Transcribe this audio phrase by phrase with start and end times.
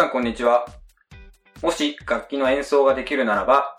[0.00, 0.64] 皆さんこんにちは。
[1.60, 3.76] もし楽器の演奏ができるならば、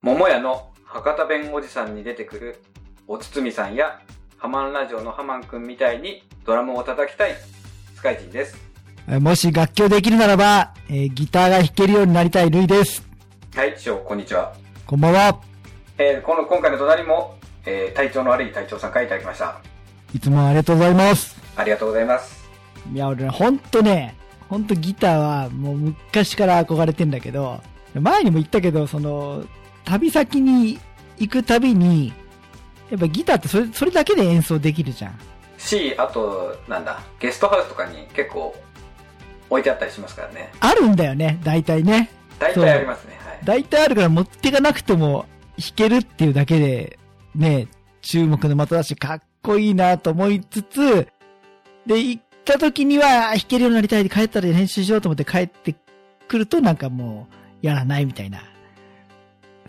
[0.00, 2.62] 桃屋の博多弁おじさんに出てくる
[3.08, 4.00] おつつみさんや
[4.36, 7.34] ハマンラジオのハマンくんみたいにドラムを叩きたい
[7.96, 8.56] スカイジンです。
[9.08, 13.04] えーもし楽器をできるならば、えーギターが弾けるようになりたいルイです。
[13.56, 14.54] はい、師匠、こんにちは。
[14.86, 15.40] こんばんは。
[15.98, 17.36] えーこの、今回の隣も、
[17.66, 19.60] えー体調の悪い隊長さんからいただきました。
[20.14, 21.36] いつもありがとうございます。
[21.56, 22.48] ありがとうございます。
[22.94, 24.21] いや、俺ね、ほんとね、
[24.52, 27.62] ほんとギターはもう昔から憧れてんだけど、
[27.94, 29.46] 前にも言ったけど、その、
[29.82, 30.78] 旅先に
[31.16, 32.12] 行くたびに、
[32.90, 35.18] やっぱギターってそれ、それだけで演奏できるじゃん。
[35.56, 38.54] し、あと、なんだ、ゲストハウスとかに結構
[39.48, 40.52] 置いてあったりしますからね。
[40.60, 42.10] あるんだよね、大体ね。
[42.38, 43.18] 大体ありますね。
[43.24, 43.40] はい。
[43.44, 45.24] 大体あるから持ってかなくても
[45.58, 46.98] 弾けるっていうだけで、
[47.34, 47.68] ね、
[48.02, 51.08] 注目の的だし、かっこいいなと思いつつ、
[51.86, 55.74] で、行った時には弾けるようになりたいで帰ったら練習しようと思って帰って
[56.28, 57.28] くるとなんかも
[57.62, 58.42] う、やらないみたいな。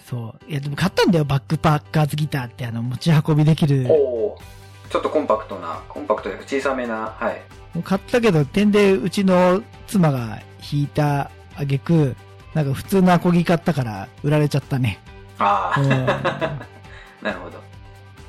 [0.06, 0.52] そう。
[0.52, 3.86] いや、でも買ったんだよ、バックパッカーズギターってあの、持ち運びできる。
[3.90, 4.54] おー
[4.90, 7.42] ちょっとコンパクトな、コンパクトで小さめな、はい。
[7.84, 12.16] 買ったけど、点でうちの妻が弾いたあげく、
[12.54, 15.00] なんか普通のアコギ買ったから売られちゃったね。
[15.40, 15.90] ああ、うん
[17.26, 17.58] なるほど。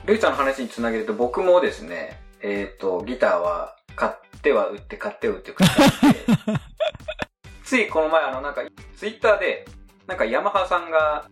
[0.06, 4.12] ルイさんの話につなげると、僕もですね、えっ、と、ギターは買っ
[4.44, 6.32] ては売って買っては売って繰り返して、
[7.64, 8.62] ついこの前あのなんか、
[8.96, 9.66] ツイッターで、
[10.06, 11.28] なんかヤマハさんが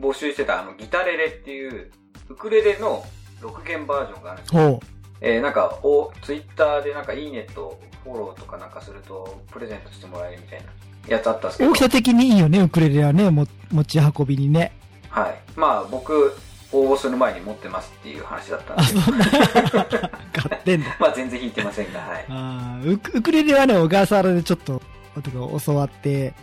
[0.00, 1.92] 募集してたあのギタレレっていう、
[2.30, 3.04] ウクレレの
[3.40, 4.80] 6弦バージョンがあるんですよ。
[5.20, 10.66] えー、なんか、お、ツイッターでなんかいいねとフォローとかなんかすると、プレゼントしてもらえるみたいな
[11.08, 11.70] やつあったんですけど。
[11.70, 14.72] 大きさ的にいいよね、ウクレレはね、も持ち運びにね。
[15.10, 15.38] はい。
[15.56, 16.34] まあ僕、
[16.72, 19.24] 応募する前に持ってますっていう話だったんあ、で、そんな。
[20.32, 20.96] 買ってんだ。
[21.00, 22.24] まあ全然弾いてませんが、はい。
[22.28, 24.82] あーウクウクレレはね、小笠原でちょっと、
[25.64, 26.34] 教わって、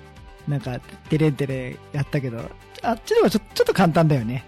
[0.48, 2.40] なんか、テレンテレやったけど、
[2.82, 4.44] あっちではちょちょっと簡単だよね。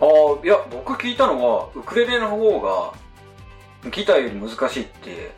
[0.00, 0.08] ああ、
[0.44, 5.32] いや、僕聞いたのは、ウクレレの方が、ギターより難しいって、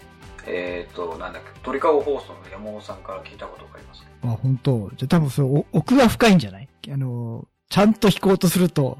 [0.46, 4.06] えっ、と、なんだっけ、鳥かご放送の山本さんから聞いたことがあります。
[4.24, 6.68] あ、本当じゃあ多分それ、お奥が深いんじゃない？
[6.92, 8.98] あの、ちゃんと弾こうとすると、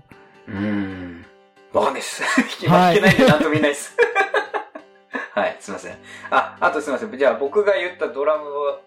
[0.50, 1.27] うーん。
[1.72, 2.22] わかんないっす。
[2.66, 3.97] 弾はいけないんでなんとも言えないっす。
[5.34, 5.99] はい、すいません。
[6.31, 7.16] あ、あとすいません。
[7.16, 8.44] じゃあ僕が言ったドラム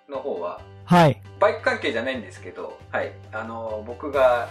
[0.10, 1.22] の方は、はい。
[1.40, 3.14] バイク関係じゃないんですけど、はい。
[3.32, 4.50] あの、僕が、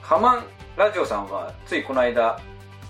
[0.00, 2.40] ハマンラジオさんは、ついこの間、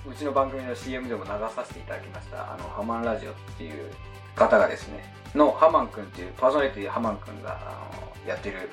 [0.08, 3.92] うちの番組の CM でも流させていただきました、あの、ハマンラジオっていう
[4.36, 8.70] 方がですね、のハマンくんっていう、パーソナリティハマンくんが、あの、やってる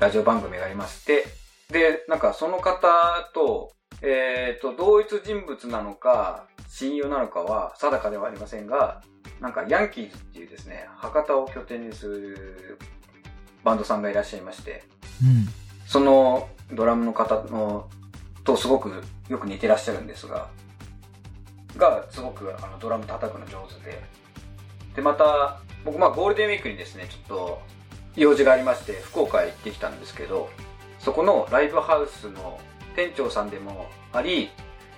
[0.00, 1.26] ラジオ番組がありまして、
[1.70, 2.88] で、なんかその方
[3.34, 3.72] と、
[4.02, 9.02] えっ、と、同一人物なのか、親友なのかは定かではありませんが、
[9.40, 12.78] なんかヤンキーズっていうですね、博多を拠点にする
[13.64, 14.84] バンドさんがいらっしゃいまして、
[15.22, 15.46] うん。
[15.86, 17.88] そのドラムの方の
[18.44, 20.48] とすごくよく似てらっしゃるんですが、
[21.76, 24.02] がすごくあのドラム叩くの上手で、
[24.96, 27.62] で、また、僕まあゴールデンウィークにですね、ちょっと
[28.16, 30.50] 用事がありまして、福岡へ行ってきたんですけど、
[30.98, 32.60] そこのライブハウスの
[32.98, 34.50] 店長さんでもあり、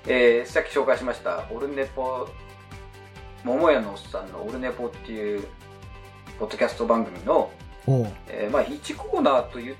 [0.06, 2.26] えー、さっき紹介しました、オルネポ、
[3.44, 5.46] 桃屋のおっさんのオルネポっていう、
[6.38, 7.50] ポッドキャスト番組の。
[8.28, 9.76] えーまあ、1コーナーと言っ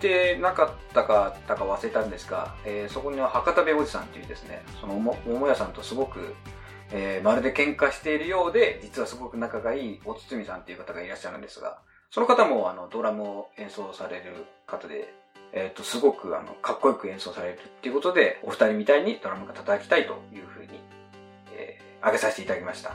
[0.00, 6.34] てなかったかだか忘れたんですが、えーそこには博多弁おじさんというですね、そのも桃屋さんとすごく、
[6.90, 11.80] えーまるで喧嘩しているようで、実はすごく仲がいいおつつみさんという方がいらっしゃるんですが、
[12.10, 15.12] その方もあのドラムを演奏される方で、
[15.52, 20.80] えっ、と、すごくあの、かっこよく演奏されるっていうことで、お二人みたいにドラムが叩きたいというふうに、
[21.54, 22.94] えー、挙げさせていただきました。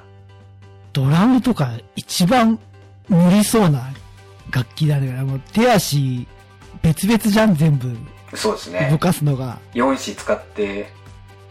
[0.94, 2.60] ドラムとか一番
[3.08, 3.94] 無理そうな
[4.52, 5.12] 楽器だね。
[5.24, 6.28] もう手足
[6.82, 7.96] 別々じゃん、全部。
[8.36, 8.98] そうです動ね。
[9.00, 9.60] かすのが。
[9.74, 10.88] 4子使って、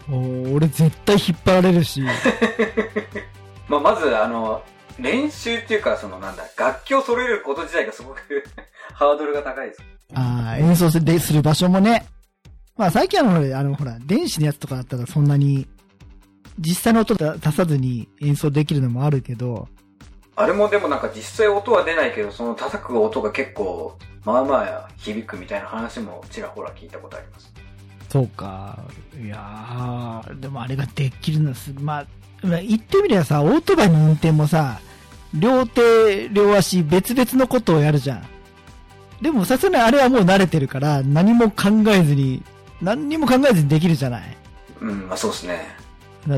[0.09, 2.01] おー俺絶対引っ張られるし。
[3.67, 4.63] まあ、まず、あの、
[4.99, 8.43] 練習っていうか、そのなんだ、楽器を揃えること自体がすごく
[8.93, 9.96] ハードルが高いです。
[10.13, 10.99] ああ、演奏す
[11.33, 12.05] る場所もね。
[12.77, 15.67] まあ最近はほら、あの、ほら、電子のやつとかだったらそんなに、
[16.59, 19.67] 実際の音出さずに演奏できるのもあるけど、
[20.35, 27.51] あれもでもなんか実際音は出ないけど、その叩く音が結構、まあまあ響くみたいな話もちらほら聞いたことあります。
[28.09, 28.77] そうか。
[29.19, 32.07] いやー、でもあれができるのす、まあ、
[32.43, 34.79] まあ言ってみればさ、オートバイの運転もさ、
[35.33, 38.25] 両手、両足、別々のことをやるじゃん。
[39.21, 42.43] でもさすがにあれはもう慣れてるから、何も考えずに、
[42.81, 44.37] 何にも考えずにできるじゃない？
[44.81, 45.77] うん、まあそうですね。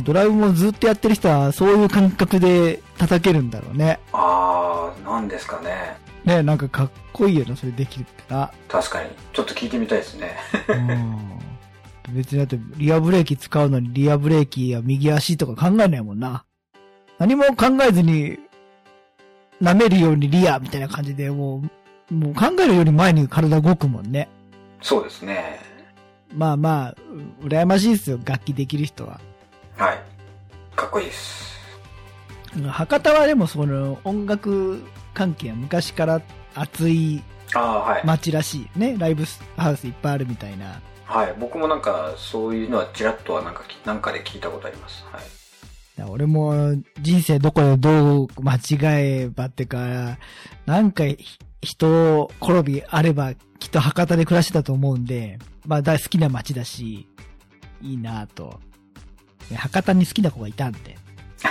[0.03, 3.99] ドライブもずっとやってる人は、そういう感覚で叩けるんだろうね。
[4.13, 5.97] あー、ななんですかね。
[6.23, 8.51] ね、なんかかっこいいよな、それできるってな。
[8.69, 9.09] 確かに。
[9.33, 10.37] ちょっと聞いてみたいですね。
[10.69, 12.15] うん。
[12.15, 16.45] 別にだって、リアブレーキ使うのにリアブレーキや右足とか考えないもんな。
[17.17, 18.39] 何も考えずに、
[19.61, 21.69] 舐めるようにリアみたいな感じで、もう、
[22.09, 24.29] もう考えるより前に体動くもんね。
[24.81, 25.59] そうですね。
[26.33, 26.95] まあまあ、
[27.41, 29.19] う羨ましいですよ、楽器できる人は。
[29.77, 29.99] はい。
[30.75, 31.57] かっこいいです。
[32.67, 34.81] 博多はでもその音楽
[35.13, 36.21] 関係は昔から
[36.55, 37.21] 熱い。
[38.03, 38.95] 街らしいね。
[38.99, 39.25] ライブ
[39.57, 40.79] ハウスいっぱいあるみたいな。
[41.05, 41.35] はい。
[41.39, 45.03] 僕もなんか、そういうのはちらっとはなんかき、なんかで聞いたことあります。
[45.11, 46.09] はい。
[46.09, 48.59] 俺も人生どこでどう間違
[49.23, 50.17] えばってか、
[50.67, 51.17] なんかひ
[51.61, 57.07] 人転びあればきっと博多で暮らしてたと思うんで、まあ大好きな街だし、
[57.81, 58.59] いいなぁと。
[59.51, 60.97] ね博多に好きな子がいたんで。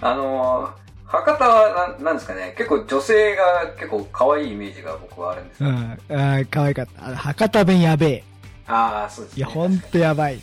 [0.00, 0.70] あのー、
[1.06, 5.68] 博多はなん、なんですかね、結構女性が結構可愛いイメージが僕はあるんですよ。
[5.68, 5.92] うん。
[5.92, 7.16] あー可愛かった。
[7.16, 8.24] 博多弁やべえ。
[8.66, 9.38] ああ、そうですね。
[9.38, 10.40] いや、ほんとやばい。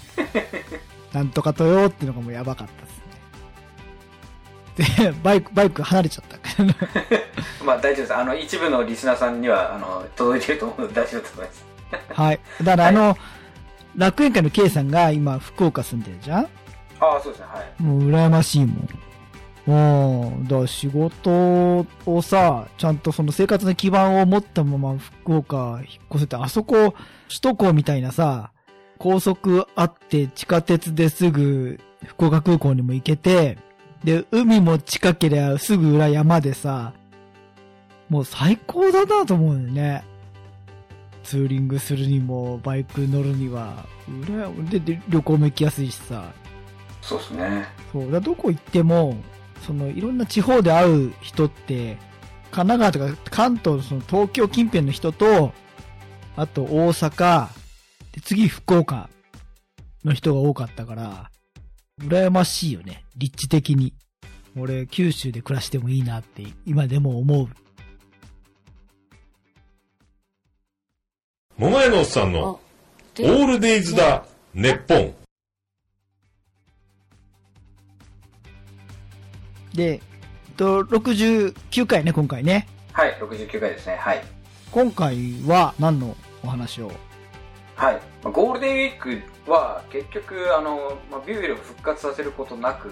[1.14, 2.99] なんとかとよってのがもうやばかったです
[5.24, 6.64] バイク、バイク離れちゃった。
[7.66, 8.16] まあ大丈夫です。
[8.16, 11.66] あの、一部のリスナーさんには、あの、届いてると思うので大丈夫だと思います。
[12.14, 12.40] はい。
[12.64, 13.18] だからあの、
[13.98, 16.48] 楽園会の K さんが今福岡住んでるじゃん？
[17.00, 17.48] ああ、そうですね。
[17.52, 17.84] はい。
[17.84, 18.90] もう羨ましいもん。
[19.68, 20.44] うん。
[20.46, 26.94] だから仕事をさ、ちゃんとその生活の基盤を持ったまま福岡引っ越せて、あそこ、
[27.28, 28.52] 首都高みたいなさ、
[28.98, 33.58] 高速あって地下鉄ですぐ福岡空港にも行けて、
[34.04, 36.94] で、海も近ければすぐ裏山でさ、
[38.10, 40.04] もう最高だなと思うよね。
[41.24, 46.32] ツーリングするにも、バイク乗るには、裏でで旅行も行きやすいしさ、
[47.02, 47.68] そうですね。
[47.92, 48.12] そう。
[48.12, 49.16] だどこ行っても、
[49.66, 51.98] その、いろんな地方で会う人って、
[52.52, 55.54] 神奈川とか関東、その東京近辺の人と、
[56.36, 57.48] あと大阪、
[58.14, 59.10] で次福岡
[60.04, 61.32] の人が多かったから、
[62.00, 63.04] 羨ましいよね。
[63.16, 63.94] 立地的に。
[64.58, 67.48] 俺、九州で暮らしてもいいなって、今でも思う。
[71.58, 75.14] 桃屋のおっさんのオールデイズだ、ネッポン。
[79.74, 80.00] で、えっ
[80.56, 82.68] と、69回ね、今回ね。
[82.92, 83.98] はい、69回ですね。
[83.98, 84.24] はい。
[84.72, 86.92] 今回は何のお話を？
[87.76, 87.96] はい。
[88.24, 92.92] まあゴールデンウィークは、結局、あの、まあ、ビューエルを復活させることなく、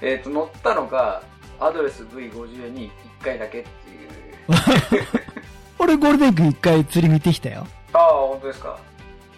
[0.00, 1.22] えっ、と、乗ったのが、
[1.60, 2.90] アドレス V50 に
[3.20, 5.06] 1回だけっていう。
[5.78, 7.66] 俺ゴールデンウィーク一回釣り見てきたよ。
[7.92, 8.78] ああ、本当ですか。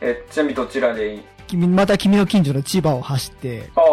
[0.00, 1.14] えちなみにどちらで？
[1.14, 3.84] いい君、また君の近所の千葉を走って、ああ、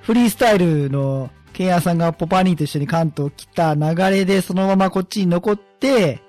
[0.00, 6.20] フリースタイルのケンヤさんがポパニーと一緒に関東来た流れでそのままこっちに残って、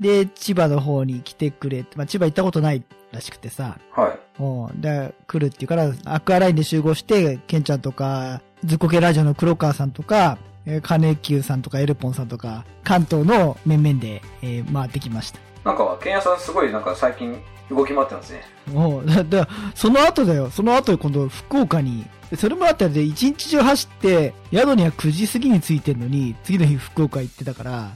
[0.00, 2.82] で、千葉の方に来てくれまあ、千葉行ったことない
[3.16, 4.42] らしくてさ、はい。
[4.42, 15.38] うん、で、来るっていうから、アクアラインで集合して、ケンちゃんとか、ズッコケラジオの黒川さんとか、えーカネキューさんとかエルポンさんとか、関東の面々で、えー回ってきました。
[15.64, 17.36] なんか、ケンヤさんすごいなんか最近
[17.70, 18.42] 動き回ってますね。
[18.72, 20.50] もう、だ、だ、その後だよ。
[20.50, 22.06] その後今度福岡に、
[22.36, 27.90] それもあったらで一日中走って、宿には9時過ぎに着いてんのに、次の日福岡行ってたから、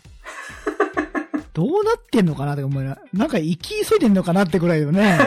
[1.61, 2.97] どうなってんのかなって思うな。
[3.13, 5.19] なんか行き急いでんのかなってくらいよね。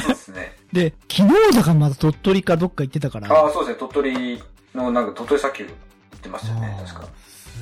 [0.00, 0.56] そうですね。
[0.72, 3.30] で、昨日だからまた鳥取かどっか行ってたから。
[3.30, 3.78] ああ、そうですね。
[3.78, 4.42] 鳥取
[4.74, 5.70] の、なんか鳥取砂丘行
[6.16, 7.08] ってましたよね、確か。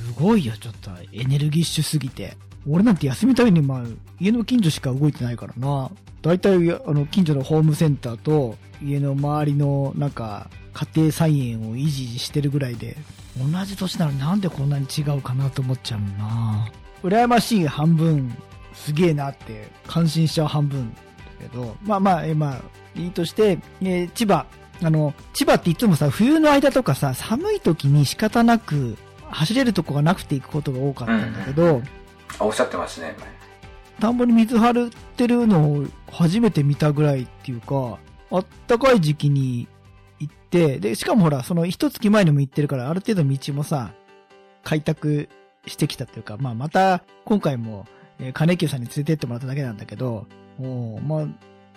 [0.05, 0.89] すごいよ、ちょっと。
[1.11, 2.37] エネルギッシュすぎて。
[2.65, 3.81] 俺なんて休みたいに、まあ、
[4.21, 5.91] 家の近所しか動いてないからな。
[6.21, 12.95] だいたい、あの、近所のホームセンターと、家の周りの、なんか、家庭菜園を維持してるぐらいで、
[13.37, 16.69] 同じ年なのになんでこんなに違うかなと思っちゃうな。
[17.03, 18.35] 羨ましい半分、
[18.73, 20.93] すげえなって、感心しちゃう半分。
[20.93, 20.99] だ
[21.49, 24.45] けど、まあまあ、えまあ、いいとして、えー千葉。
[24.83, 28.97] あの、千葉っていつもさ、冬の間とかさ、寒い時に仕方なく、
[29.29, 31.81] 走れるとこがなくて行くことが多かったんだけど、
[32.39, 33.27] あ、おっしゃってましたね、前
[33.99, 37.97] 田んぼに水張ってるのを初めて見たぐらいっていうか、
[38.29, 39.67] あったかい時期に
[40.19, 43.91] 行って、で、しかもほら、その一月前にも行ってるから、ある程度道もさ、
[44.63, 45.29] 開拓
[45.67, 47.85] してきたっていうか、まあまた、今回も、
[48.19, 50.25] えー金久さんに連れてってもらっただけなんだけど、
[50.59, 51.27] おまあ、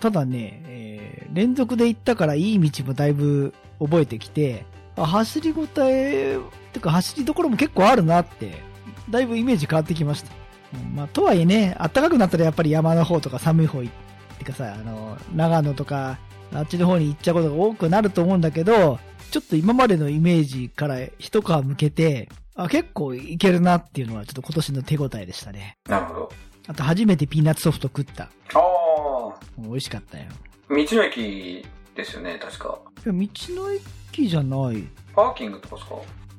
[0.00, 4.64] ただね、えー連続で行ったからいい道もだいぶ覚えてきて、
[4.96, 6.38] 走りごたえ、
[6.72, 8.62] てか走りどころも結構あるなって、
[9.08, 10.32] だいぶイメージ変わってきました。
[10.74, 16.18] うんまあ、とはいえね、暖かくなったらやっぱり山の方とか寒い方行ってかさ、あの、長野とか、
[16.52, 18.98] あっちの方に行っちゃうことが多くなると思うんだけど、
[19.30, 22.28] ちょっと今までのイメージから一皮向けて、
[22.64, 25.78] あ、結構いけるなっていうのはちょっと今年の手応えでしたね。
[25.88, 26.32] なるほど。
[26.68, 28.24] あと初めてピーナッツソフト食った。
[28.24, 29.34] ああ。
[29.58, 30.24] 美味しかったよ。
[30.68, 31.64] 道の駅
[31.96, 32.78] ですよね、確か。
[33.04, 34.86] いや、道の駅じゃない。
[35.14, 35.94] パーキングとかですか？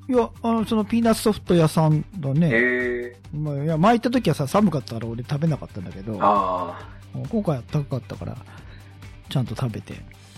[0.09, 2.49] いや、あの、そのピーナッツソフト屋さんだね。
[2.49, 3.17] へえ。
[3.35, 6.79] まあ、いや、前行った時はさ、寒かったから俺食べなかったんだけど、あ
[7.29, 8.37] 今回は高かったから、
[9.29, 9.95] ちゃんと食べて。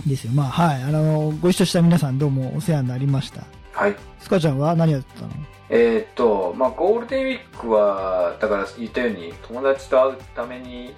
[0.07, 0.33] ですよ。
[0.33, 0.83] まあ、はい。
[0.83, 3.43] あの、ご一緒した皆さんどうもお世話になりました。
[3.83, 3.87] あ。
[3.87, 3.95] はい。
[4.19, 5.29] スカちゃんは何やってたの？
[5.69, 10.93] えーっと、まあ、ゴールデンウィークは、だから言ったように、友達と会うために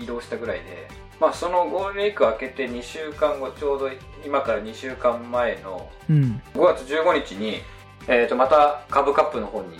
[0.00, 0.88] 移動したぐらいで、
[1.20, 3.90] まあ、そのゴールデンウィーク明けて2週間後、ちょうど
[4.24, 6.40] 今から2週間前のうん。
[6.54, 7.56] 5月15日に、
[8.08, 9.78] えーっと、また株カップの方に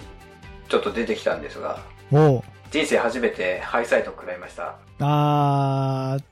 [0.68, 1.80] ちょっと出てきたんですが、
[2.12, 2.42] おう。
[2.76, 4.76] 人生初めてハイサイトを食らいました。
[5.00, 6.22] あー、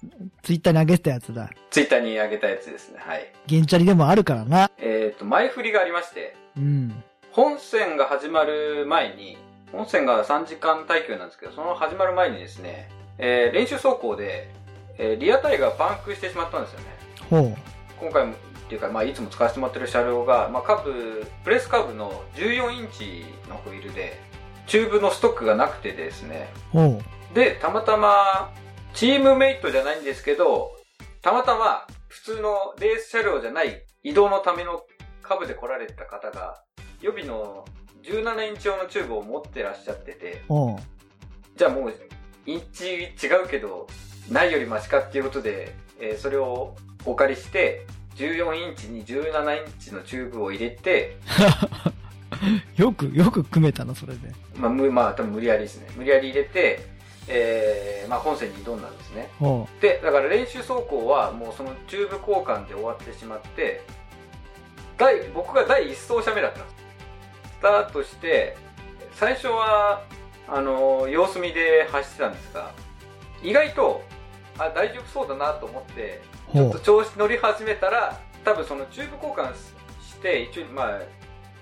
[0.42, 1.48] ツイッターに上げてたやつだ。
[1.70, 2.98] ツイッターに上げたやつですね。
[3.00, 3.32] はい。
[3.46, 4.70] ゲンチャリでもあるからな。
[4.76, 7.02] えーっと、前振りがありまして、うん。
[7.32, 9.38] 本戦が始まる前に、
[9.72, 14.50] 本戦が3時間耐久なんですけど、その始まる前にですね、えー練習走行で、
[14.98, 16.86] えーリアタイがパンクしてしまったんですよね。
[17.30, 17.56] ほう。
[17.98, 18.36] 今回も、っ
[18.68, 24.20] ていうか、まあ、いつも使わせてもらってる車両が、まあ、カブ、プレスカブの14インチのホイールで、
[24.66, 26.48] チューブのストックがなくてですね。
[27.34, 28.52] で、たまたま、
[28.94, 30.70] チームメイトじゃないんですけど、
[31.22, 34.82] たまたま、普通のレース車両じゃない移動のための
[35.22, 36.62] カブで来られた方が、
[37.00, 37.64] 予備の
[38.02, 40.42] 17インチ用のチューブを持ってらっしゃってて。
[41.56, 41.94] じゃあもう、
[42.46, 43.08] インチ違
[43.44, 43.86] うけど、
[44.30, 51.16] ないよりマシかっていうことで、えーそれをお借りして、14インチに17インチのチューブを入れて、
[52.76, 54.30] よく、よく組めたな、それで。
[54.56, 55.88] まあ、むまあ、多分無理やりですね。
[55.96, 56.86] 無理やり入れて、
[57.28, 59.30] えー、まあ、本線に挑んだんですね。
[59.38, 63.82] ほで、だから練習走行はもうそのチューブ交換で終わってしまって、
[64.98, 66.74] 第、僕が第一走者目だったんです。
[67.58, 68.56] スタートして、
[69.14, 70.02] 最初は、
[70.46, 72.72] あの、様子見で走ってたんですが、
[73.42, 74.02] 意外と、
[74.58, 76.20] あ、大丈夫そうだなと思って、
[76.52, 76.56] う。
[76.56, 81.00] ちょっほと調子乗り始めたら、多分そのチューブ交換して、一応、まあ、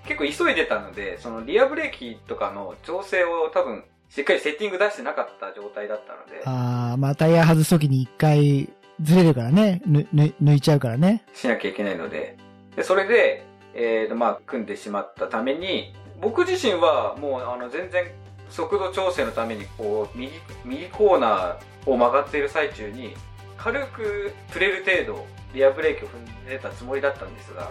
[0.06, 8.68] 結構急いでたので、そのリアブレーキとかの調整を多分、しっかりセッティング出してなかった状態だったのでう。、あー、まあタイヤ外すときに一回
[9.00, 9.80] ずれるからね。
[9.87, 11.25] ぬ、ぬ、抜いちゃうからね。
[11.35, 12.37] しなきゃいけないので、
[12.76, 13.44] でそれで、
[13.75, 18.04] えーと、まあ、組んでしまったために、僕自身はもう、あの、全然、
[18.50, 20.32] 速度調整のために、こう、右、
[20.64, 23.14] 右コーナーを曲がっている最中に、
[23.56, 27.71] 軽く触れる程度、リアブレーキを踏んでたつもりだったんですが、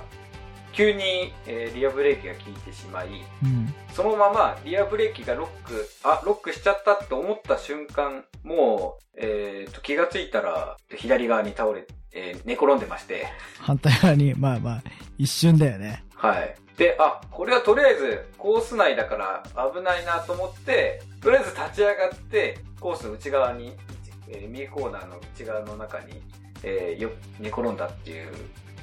[0.74, 3.08] 急に、えーリアブレーキが効いてしまい、
[3.44, 3.74] うん。
[3.94, 13.28] そのままリアブレーキがロック、あ、ロックしちゃったって思った瞬間、もう、えーと、気がついたら、左側に倒れ、えー寝転んでまして、
[13.60, 14.84] 反対側に、まあまあ、
[15.18, 16.04] 一瞬だよね。
[16.16, 16.56] はい。
[16.78, 23.76] で、あ、これはとりあえずコース内だから危ないなと思って、とりあえず立ち上がって、コースの内側に、
[24.28, 26.22] えー右コーナーの内側の中に、
[26.64, 27.10] えーよ、
[27.40, 28.32] 寝転んだっていう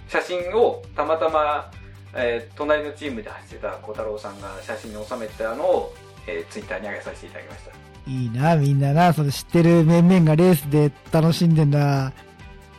[0.09, 1.71] 写真をたまたま、
[2.15, 5.95] えー隣のチームで走ってた小太郎さんが写真に収めてたのを、
[6.27, 7.73] えーツイッターに上げさせていただきました。
[8.11, 12.13] いいな、みんなな、その知ってる面々がレースで楽しんでんだ。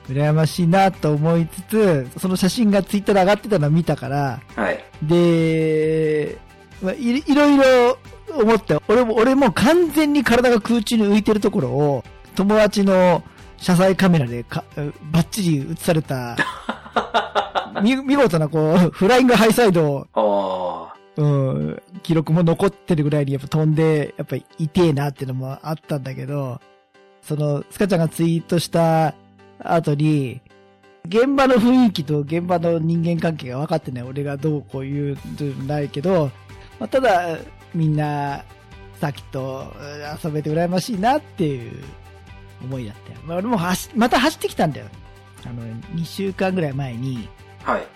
[0.10, 4.84] 羨ましいなと思いつつ、その写真がツイッターで上がってたのを見たから、はい。
[5.04, 6.38] で、
[6.82, 7.98] まあ、いいろいろ
[8.42, 12.04] 思って、俺も、俺も完全に体が空中に浮いてるところを、
[12.36, 13.24] 友達の
[13.58, 14.64] 車載カメラでか
[15.12, 16.36] バッチリ映された、
[17.82, 26.62] 見見事なこう、 フライングハイサイド、あうん、記録も残ってるぐらいにやっぱ飛んで、やっぱり痛えなっていうのもあったんだけど、
[27.22, 29.14] その、スカちゃんがツイートした
[29.60, 30.42] 後に、
[31.06, 36.32] 現場の雰囲気と現場の人間関係が分かってない俺がどうこう言うんないけど、
[36.80, 37.38] まあ、ただ、
[37.74, 38.44] みんな、
[39.00, 41.84] さっきとうん遊べて羨ましいなっていう
[42.62, 43.20] 思いだったよ。
[43.26, 44.88] まあ、俺も走また走ってきたんだよ。
[45.46, 45.64] あの、
[45.96, 47.49] 2週間ぐらい前に、あ。
[47.64, 47.88] はい。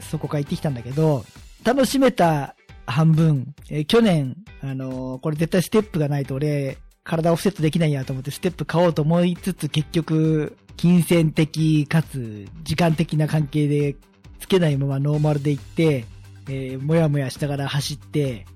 [0.00, 1.24] そこから行ってきたんだけど、
[1.64, 2.54] 楽しめた
[2.86, 13.96] 半分、えー去年、あのーこれ絶対ステップがないと俺、体をセットできないやと思ってステップ買おうと思いつつ結局、金銭的かつ時間的な関係で
[14.40, 16.04] つけないままノーマルで行って、
[16.48, 18.46] えーもやもやしながら走って、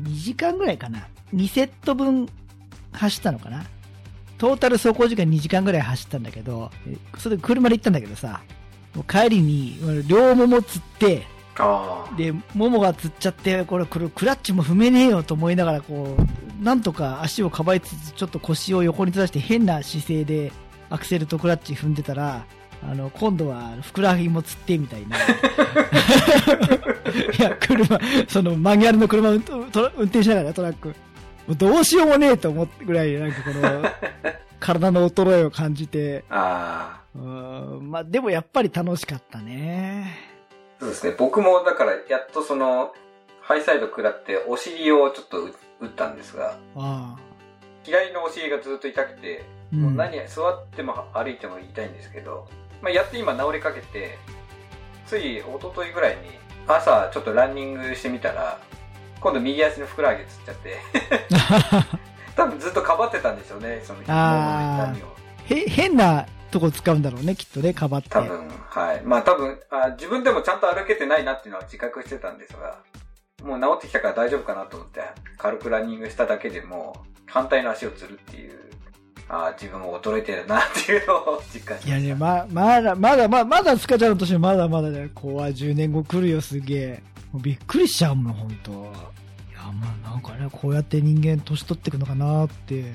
[0.00, 1.08] 2時間ぐらいかな。
[1.34, 2.28] 2セット分
[2.92, 3.64] 走ったのかな。
[4.38, 6.70] トータル走行時間2時間ぐらい走ったんだけど、
[7.18, 8.42] それで車で行ったんだけどさ、
[9.02, 11.26] 帰りに両ももつって、
[11.58, 20.52] あで、ももがつっちゃって、これ、クラッチも踏めねえよと思いながら、こう、なんとか足をかばいつつ、ちょっと腰を横にずらして変な姿勢で、
[20.90, 22.44] アクセルとクラッチ踏んでたら、
[22.82, 25.16] あの、今度は、ふくらはぎもつってみたいな。
[25.18, 25.22] い
[27.40, 27.98] や、車、
[28.28, 29.62] そのマニュアルの車運運
[30.04, 30.94] 転しながらトラック。
[31.56, 33.84] どうしようもねえと思ってぐらい、なんかこの、
[34.60, 36.24] 体の衰えを感じて。
[36.30, 37.03] ああ。
[37.14, 40.16] うん、まあでもやっぱり楽しかったね。
[40.80, 41.14] そうですね。
[41.16, 42.92] 僕もだからやっとその、
[43.40, 47.18] ハイサイド食らってお尻をちょっと打ったんですが、ああ
[47.84, 52.48] 左のお尻がずっと痛くて、うん、もう何座っても歩いても痛いんですけど、
[52.82, 54.18] まあ、やって今治りかけて、
[55.06, 56.22] つい一昨日ぐらいに
[56.66, 58.58] 朝ちょっとランニングしてみたら、
[59.20, 60.78] 今度右足のふくらはぎつっちゃって
[62.36, 65.60] 多分ずっとかばってたんでしょうね、その膝の痛みを。
[65.60, 68.08] へ、変なとこ使うんだろうね、きっとね、かばって。
[68.08, 69.02] 多分、はい。
[69.02, 72.78] まあ多分あ、自分でもちゃんと歩けてないなっていうのは自覚してたんですが、
[73.42, 75.02] もう治ってきたから大丈夫かなと思って、
[75.36, 76.94] 軽くランニングしただけでも、
[77.26, 78.58] 反対の足をつるっていう、
[79.28, 81.98] ああ、自分も衰えてるなっていうのを実感しました。
[81.98, 87.02] いやね、ま、まだ、まだ、ままだスカちゃんの年まだまだね、怖い10年後来るよ、すげえ。
[87.32, 88.82] もうびっくりしちゃうもん、本当いや、
[89.72, 92.92] まあなんかね、こうやって人間年取っていくのかなって、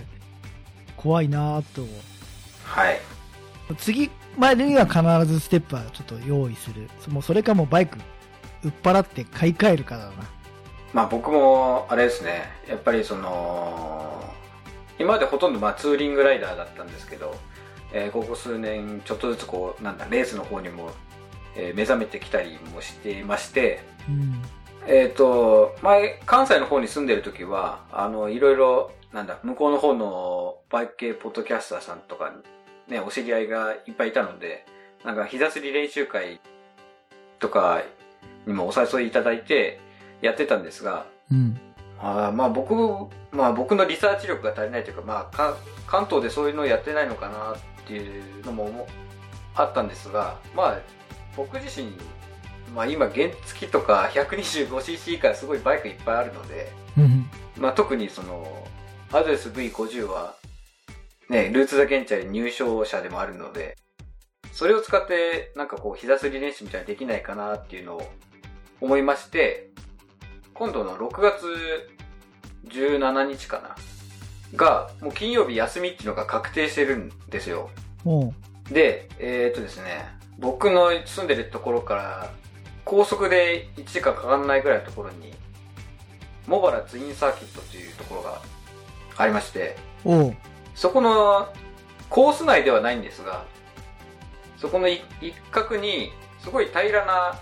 [0.96, 1.84] 怖いなと。
[2.64, 3.00] はい。
[3.76, 6.90] 次までには必ずステップはちょっと用意する。
[7.10, 7.98] もうそれかもうバイク、
[8.64, 10.12] 売っ払って買い替えるかだな。
[10.94, 14.24] まあ僕も、あれですね、やっぱりその、
[14.98, 17.36] 今までほとんどまあツーリングライダーだったんですけど、
[17.94, 20.92] えー、ここ数年ちょっとずつこう、なんだ、レースの方にも、
[21.56, 24.42] えー、目覚めてきたりもしていまして、うん、
[24.88, 32.32] えっ、ー、と、前、関西の方に住んでる時は、あの、いろいろ、なんだ、向こうの方のバイク系ポッドキャスターさんとか
[32.90, 34.66] ね、お知り合いがいっぱいいたので、
[35.06, 36.40] なんか膝すり練習会
[37.40, 37.82] とか
[38.46, 39.80] にもお誘いいただいて、
[40.22, 41.60] やってたんですが、うん、
[42.02, 42.74] あまあ僕、
[43.32, 45.56] まあ僕のリサーチ力が足りないというか、まあ
[45.88, 48.88] 関東でそういうのをやってないのかなっていうのも
[49.56, 50.80] あったんですが、まあ
[51.36, 51.92] 僕自身、
[52.76, 58.68] まあ今原付とか 125cc 以下すごいバイクいっぱいあるので、うん、まあ特にその、
[59.12, 60.36] アドレス V50 は、
[61.30, 63.78] ね、ルーツ・ザ・ケンチャリ入賞者でもあるので、
[64.52, 68.12] それを使ってなんかこう膝すり練習みたいにできないかなっていうのを
[68.82, 69.70] 思いまして、
[70.54, 71.46] 今度の6月
[72.68, 73.76] 17日かな
[74.56, 77.70] が、もう金曜日休みっていうのが確定してるんですよ。
[78.72, 80.06] で、えー、っとですね、
[80.40, 82.32] 僕の住んでるところから
[82.86, 85.34] 高速で1時間かかんないぐらいのところに、
[86.48, 88.42] 茂原ツインサーキットというところが
[89.18, 89.78] ありまして、
[90.80, 91.52] そこの
[92.10, 93.44] コース内ではないんですが、
[94.56, 95.04] そこの一
[95.52, 97.40] 角にすごい平らな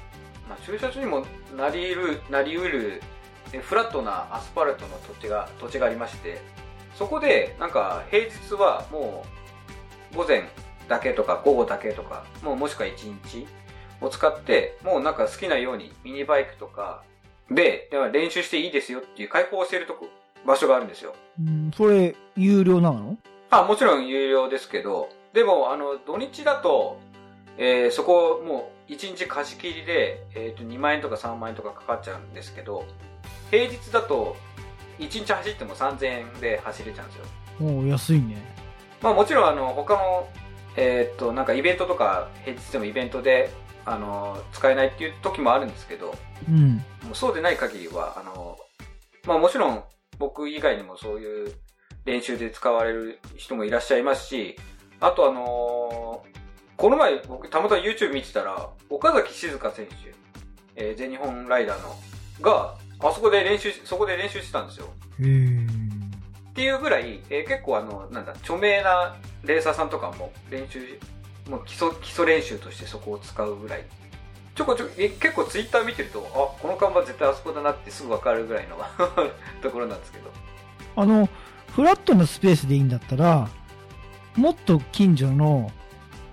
[0.49, 1.23] まあ、駐車場にも
[1.55, 3.01] なり得る、なり得る、
[3.61, 6.41] フラットなアスファルトの土地が、土地がありまして、
[6.95, 9.23] そこで、なんか、平日はも
[10.13, 10.43] う、午前
[10.87, 13.45] だけとか、午後だけとか、もうもしくは一日
[14.01, 17.03] を使って、もうなんか好きなようにミニバイクとか
[17.51, 20.07] で、練習していいですよっていう開放してるとこ、
[20.47, 21.13] 場所があるんですよ。
[21.39, 23.17] うん、それ、有料なの？
[23.49, 26.99] あ、もちろん有料ですけど、でも、あの、土日だと、
[27.57, 32.85] えー、そこ、もう、1日貸し切りで、えー、と2万円とか3万円とかかかっちゃうんですけど、
[33.51, 34.37] 平日だと、
[34.99, 37.25] 1日走っても3000円で走れちゃうんですよ。
[37.83, 38.37] お安いね。
[39.01, 40.29] まあもちろん、あの、他の、
[40.77, 43.51] えっ、ー、と、なんかイベントとか、平日でもイベントで、
[43.85, 46.15] あの、使えないっていう時もあるんですけど、
[46.47, 46.75] うん。
[47.03, 48.57] もうそうでない限りは、あの、
[49.25, 49.83] まあもちろん、
[50.19, 51.53] 僕以外にもそういう
[52.05, 54.55] 練習で使われる人もいらっしゃいますし、
[54.99, 56.37] あとあのー、
[56.75, 59.93] この前僕たまたま YouTube 見てたら、岡崎静香選手、
[60.75, 61.95] えー、全日本ライダーの、
[62.41, 64.87] が、あそこで練習、そこで練習してたんですよ。
[66.51, 70.79] っていうぐらい、えー、結構あの、なんだ、著名なレーサーさんとかも練習、
[71.49, 73.85] もう基礎、基礎練習としてそこを使うぐらい。
[74.57, 78.77] ちょこちょこ、え結構ツイッター見てると、あ、この看板絶対あそこだなってすぐわかるぐらいの
[79.61, 80.31] ところなんですけど。
[80.95, 81.29] あの、
[81.75, 83.47] フラットなスペースでいいんだったら、
[84.35, 85.71] もっと近所の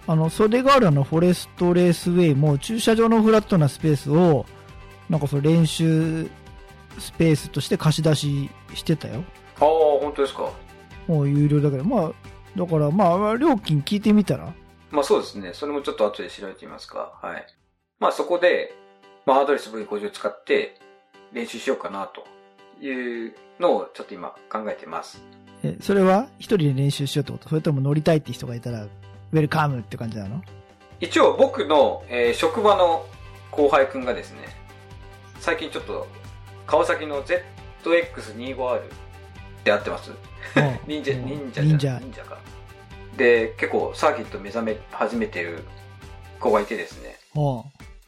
[0.06, 4.44] あの、袖ヶ浦のフォレストレースウェイも駐車場のフラットなスペースを、
[5.08, 6.28] なんかその練習
[6.98, 9.24] スペースとして貸し出ししてたよ。
[9.60, 9.68] ああ、
[10.00, 10.50] 本当ですか。
[11.06, 12.12] もう有料だけど、まあ、
[12.56, 14.52] だからまあ、料金聞いてみたら
[14.90, 15.52] まあそうですね。
[15.54, 17.18] それもちょっと後で調べてみますか。
[17.20, 17.46] はい。
[18.04, 18.74] まあそこで、
[19.24, 20.76] まあアドレス V50 を使って
[21.32, 22.26] 練習しようかなと
[22.84, 25.22] いうのをちょっと今考えてます。
[25.62, 27.48] え、それは一人で練習しようってこと？
[27.48, 30.42] それとも乗りたいって人がいたらウェルカムって感じなの？
[31.00, 33.06] 一応僕の、えー、職場の
[33.50, 34.40] 後輩くんがですね、
[35.40, 36.06] 最近ちょっと
[36.66, 38.82] 川崎の ZX25R
[39.64, 40.10] で会ってます。
[40.86, 41.98] 忍者、忍者忍者。
[42.00, 42.36] 忍者か。
[43.16, 45.64] で、結構サーキット目覚め始めてる
[46.38, 47.16] 子がいてですね。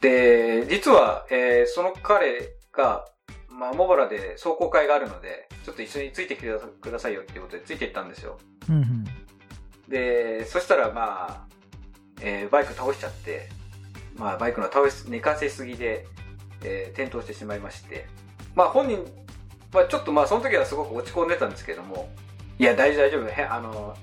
[0.01, 3.05] で、実は、えーその彼が、
[3.49, 6.47] まあ、茂原で壮行会があるので、ちょっと一緒についてきて
[6.81, 8.37] くださいよっていうことでついていったんですよ。
[8.69, 9.05] うんうん。
[9.89, 11.47] で、そしたらまあ、
[12.21, 13.49] えーバイク倒しちゃって、
[14.15, 16.05] まあバイクの倒し、寝かせすぎで、
[16.63, 18.05] えー転倒してしまいまして、
[18.55, 19.03] まあ本人
[19.73, 22.09] はちょっとまあその時はすごく落ち込んでたんですけども、
[22.59, 23.95] いや大丈夫大丈夫、へあの、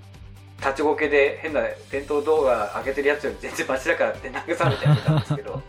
[0.58, 5.62] 立ちこけで変な転倒動画上げてるやつより全然マシだからって慰めてあげたんですけど、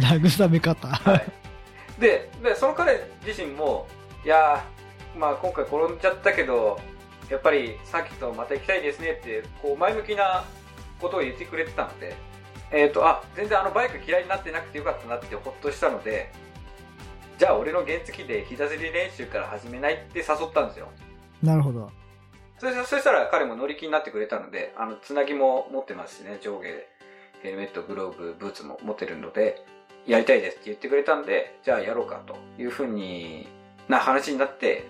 [0.00, 0.88] 慰め方。
[0.88, 1.24] はい。
[2.00, 3.86] で、で、その彼自身も、
[4.24, 6.80] いやー、まあ今回転んじゃったけど、
[7.30, 10.44] やっぱりサーキットまた行きたいですねって、こう前向きな
[11.00, 12.16] ことを言ってくれてたので、
[12.70, 16.32] えっ、と、あ、全然あのバイク嫌いになってなくてよかったなってほっとしたので、
[17.38, 20.88] じゃあ俺の原付で膝ずり練習から始めないって誘ったんですよ。
[21.42, 21.90] なるほど。
[22.58, 26.68] そしそしたら彼も乗り気になってくれたので、あの、つなぎも持ってますしね、上下、
[27.42, 29.64] ヘルメット、グローブ、ブーツも持ってるので、
[30.06, 33.48] やりたいですって言ってくれたんで、じゃあやろうかというふうに
[33.88, 34.86] な話になって、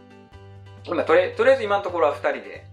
[0.84, 2.66] 今とり、とりあえず今のところは二人で、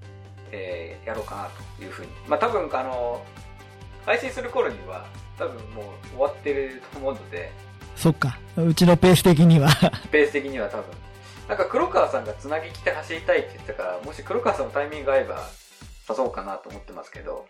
[0.51, 2.11] えーやろうかなというふうに。
[2.27, 3.25] まあ多分、あの、
[4.05, 5.05] 配信する頃には、
[5.37, 7.51] 多分もう終わってると思うので、
[7.95, 8.37] そっか。
[8.57, 9.69] うちのペース的には。
[10.11, 10.85] ペース的には多分。
[11.47, 15.47] なんか黒川さんがつなぎ来て走りたいって言ってたから、もし黒川さんのタイミングが合えば
[16.09, 17.45] 誘おうかなと思ってますけど。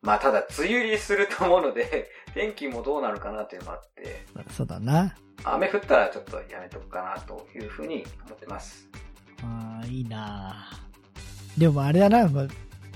[0.00, 5.16] まあただ、梅雨入りすると思うので、 天気もどうなるかなっていうのもあって、そうだな。
[5.44, 8.88] 雨降ったらちょっとやめとくかなというふうに思ってます。
[9.42, 10.70] ああ、いいな
[11.56, 12.48] でもあれだな、まあ、ま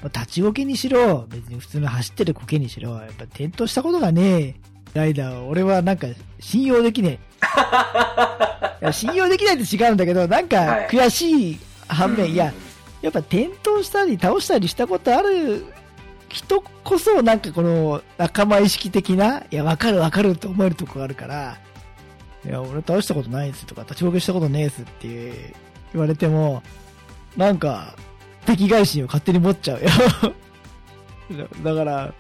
[0.05, 4.55] あ立ちこけにしろ、別に普通の走ってるこけにしろ、やっぱ転倒したことがねえ、
[4.95, 6.07] ライダーは俺はなんか
[6.39, 8.49] 信用できねえ。
[8.83, 12.53] いや信用できないって違うんだけど、なんかはい悔しい反面、いやうん、
[13.01, 15.65] やっぱ転倒したり倒したりしたことある
[16.29, 21.59] 人こそなんかこの仲間意識的な、いや、わかるわかるって思えるとこがあるから、
[22.45, 25.55] いや、俺倒したことないですとか、立ちこけしたことねえですって
[25.93, 26.63] 言われても、
[27.37, 27.95] なんか、
[28.47, 29.87] 敵外心を勝手に持っちゃうよ。
[31.63, 32.15] だ だから、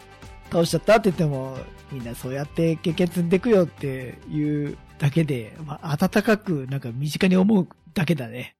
[0.50, 1.56] 倒しちゃったって言っても、
[1.90, 8.54] みんなそうやって経験積んでくよっていうだけで、まあ、温かく、なんか身近に思うだけだね。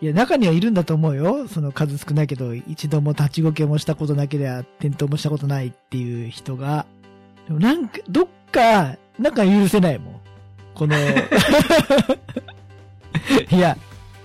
[0.00, 1.48] いや、中にはいるんだと思うよ。
[1.48, 6.86] その数少ないけど、一度も立ちこけもしたことなければ、転倒もしたことないっていう人が。
[7.46, 10.20] でもなんか、どっか、なんか許せないもん。
[10.74, 10.96] この、
[13.52, 13.76] いや、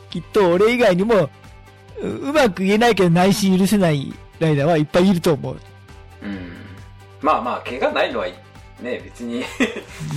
[0.10, 1.30] きっと俺以外にも、
[2.02, 5.58] ううまく言えないけど内心許せないライダーはいっぱいいると思う。
[6.24, 6.40] うん。
[7.22, 8.28] まあまあ、怪我ないのは、
[8.82, 9.44] ね、別に、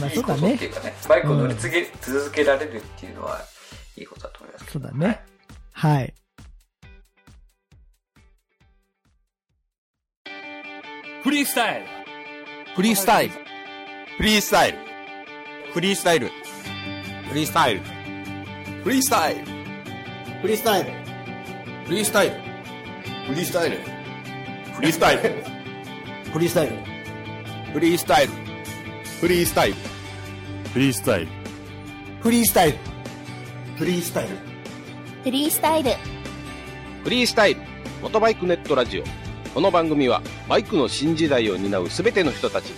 [0.00, 0.54] まあいいうことってそだね。
[0.62, 3.40] いうかね、バイクを乗り継げ、続けられるっていうのは、
[3.96, 4.72] いいことだと思います。
[4.72, 5.20] そうだね。
[5.72, 6.14] はい。
[11.22, 11.86] フリースタイル
[12.74, 13.34] フリースタイル。
[14.16, 14.78] フリースタイル。
[15.74, 16.30] フリースタイル。
[17.28, 17.80] フリースタイル。
[18.82, 19.42] フリースタイル。
[20.40, 20.90] フリースタイル。
[21.86, 22.36] フリースタイル。
[23.26, 23.76] フリースタイル。
[24.74, 25.22] フリースタイル。
[26.32, 26.76] フリースタイル。
[27.72, 28.32] フリースタイル。
[29.20, 29.74] フリースタイル。
[30.72, 31.26] フリースタイル。
[32.22, 32.78] フリースタイル。
[33.76, 34.36] フリースタイル。
[35.24, 35.90] フリースタイル。
[37.02, 37.60] フリースタイル、
[38.00, 39.04] モトバイクネットラジオ。
[39.54, 42.76] この番組は、バイクの新時代を担うすべての人たちに、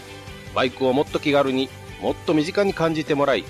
[0.55, 1.68] バイクをもっと気軽に、
[2.00, 3.44] もっと身近に感じてもらい、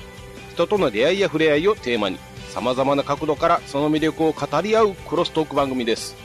[0.55, 2.18] 人との出会いや触れ合いをテーマに、
[2.53, 6.16] 様々な角度からその魅力を語り合うクロストーク番組です。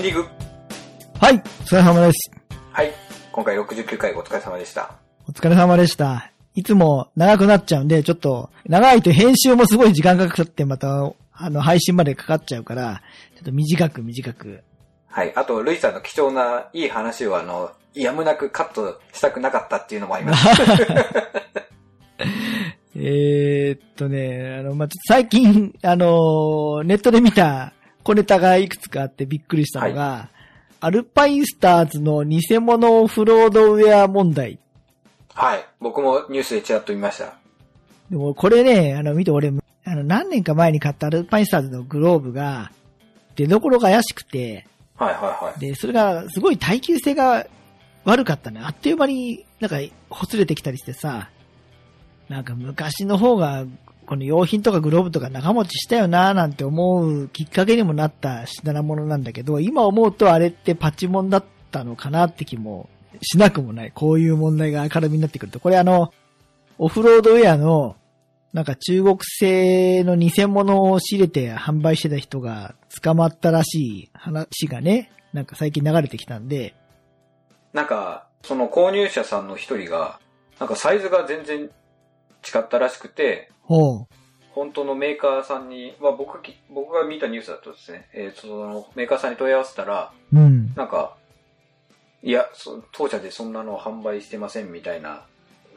[0.00, 0.28] ンディング。
[1.18, 1.34] はい。
[1.34, 2.30] お疲れ様です。
[2.72, 2.92] はい。
[3.30, 4.94] 今回69回お疲れ様でした。
[5.28, 6.32] お疲れ様でした。
[6.54, 13.02] いつも長くなっちゃうんで、ちょっと、長いと編集もすごい時間がかかって、また、あの、配信までかかっちゃうから、
[13.36, 14.62] ちょっと短く短く。
[15.08, 15.32] はい。
[15.36, 20.48] あと、ルイさんの貴重ないい話をあの、やむなくカットしたくなかったっていうのもあります。
[22.96, 30.30] えーっとね、あの、まあ、最近、あの、ネットで見た小ネタがいくつかあってびっくりしたのが、
[30.80, 34.58] アルパインスターズの偽物オフロードウェア問題。
[35.34, 35.64] はい。
[35.78, 37.34] 僕もニュースでちらっと見ました。
[38.10, 39.52] でもこれね、あの、見て俺、
[39.84, 42.72] あの、何年か前に買ったアルパインスターズのグローブが、
[43.36, 45.60] 出所が怪しくて、はいはいはい。
[45.60, 47.46] で、それがすごい耐久性が
[48.04, 48.60] 悪かったね。
[48.62, 49.78] あっという間になんか
[50.10, 51.30] ほつれてきたりしてさ、
[52.28, 53.64] なんか昔の方が、
[54.10, 62.88] この用品とかグローブとか長持ちしたよなーなんて思うきっかけにもなった品物なんだけど、今思うとあれってパチモンだったのかなって気も
[63.22, 63.92] しなくもない。
[63.94, 65.60] こういう問題が明るみになってくると。
[65.60, 66.12] これあの、
[66.78, 67.94] オフロードウェアの、
[68.52, 76.74] なんか中国製の偽物を仕入れて販売してた人が捕まったらしい話がね、なんか最近流れてきたんで、
[77.72, 80.18] なんか、その購入者さんの一人が、
[80.58, 81.70] なんかサイズが全然違
[82.58, 84.14] ったらしくて、ほう。
[84.52, 90.74] 本当のメーカーさんに、まあ僕き、僕が見たニュースだとですね、えーそのメーカーさんに問い合わせたら、うん。
[90.74, 91.16] なんか、
[92.24, 95.22] いや、そ当社でそんなの販売してませんみたいな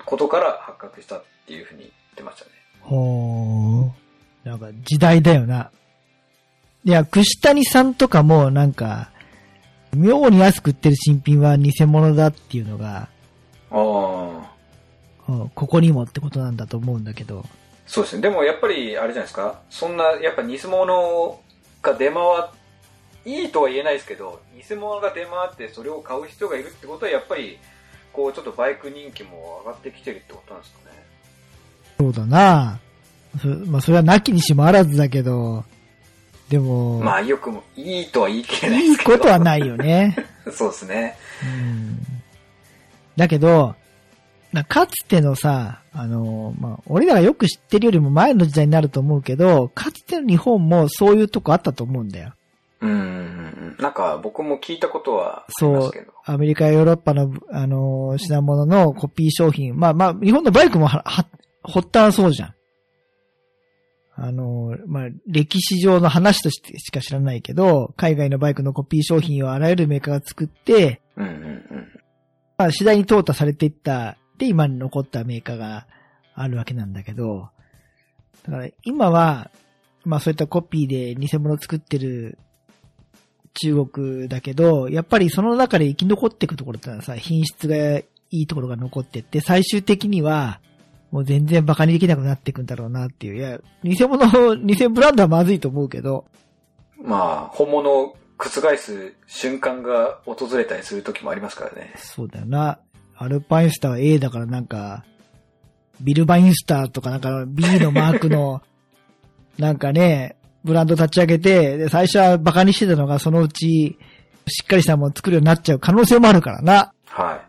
[0.06, 2.52] ことから発覚したっていうふうに言ってましたね。
[2.82, 3.92] ほ
[4.44, 4.50] う。
[4.50, 5.70] なんか時代だよな。
[6.86, 9.12] いや、串谷さんとかもなんか、
[9.96, 13.08] 妙に安く売ってる新品は偽物だっていうのが、
[13.70, 15.32] ああ。
[15.32, 17.46] うんここにもってことなんだと思うんだけど。
[17.86, 18.22] そうですね。
[18.22, 19.60] でもやっぱり、あれじゃないですか。
[19.70, 21.40] そんな、やっぱ偽物
[21.82, 22.50] が出回っ、
[23.26, 27.58] いいとは言えないですけど、偽物が出回ってそれを買う人がいるってことは、やっぱり、
[28.12, 31.06] こう、ちょっとバイク人気も上がってきてるってことなんですかね。
[32.00, 32.80] そうだな
[33.42, 35.66] そまあ、それはなきにしもあらずだけど、
[36.50, 39.18] でも、まあ、よくも、いいとは言い切れないいいですけど。
[39.18, 40.16] ことはないよね。
[40.52, 41.18] そうですね。
[41.44, 42.24] うん
[43.16, 43.76] だけど、
[44.54, 52.34] なかつてのさ、あの、まあ、俺らがよく知ってるよりも前の時代になると思うけど、かつての日本もそういうとこあったと思うんだよ。
[52.82, 53.76] うん。
[53.80, 56.14] なんか、僕も聞いたことはありますけど。
[56.26, 59.76] アメリカやヨーロッパの、あの、品物のコピー商品。
[59.76, 61.26] まあまあ、日本のバイクもは、は、
[61.64, 62.54] 発端そうじゃん。
[64.16, 71.88] あの、まあ、歴史上の話としてしか知らないけど、海外のバイクのコピー商品をあらゆるメーカーが作って、うんうんうん。
[72.58, 75.88] まあ、次第に淘汰されていった、で、今に残ったメーカーが
[76.36, 77.50] あるわけなんだけど、
[78.46, 79.50] だから今は、
[80.04, 82.38] まあそういったコピーで偽物作ってる
[83.54, 90.60] 中国だけど、やっぱりその中で生き残っていくところってのはさ、品質がいいところが残ってって、最終的には、
[91.12, 93.38] もう全然馬鹿にできなくなっていくんだろうなっていう。
[93.38, 96.26] いや、偽物、偽ブランドはまずいと思うけど、
[97.02, 101.94] まあ、本物を覆す瞬間が訪れたりする時もありますからね。
[101.98, 102.80] そうだよな。
[103.24, 105.04] アルパインスターは A だからなんか、
[106.02, 108.62] ビルバインスターとかなんか B のマークの、
[109.58, 113.98] なんかね、ブランド立ち上げて、で、最初はバカにしてたのがそのうち、
[114.48, 116.94] しっかりしたもの作るようになっちゃう可能性もあるからな。
[117.06, 117.42] は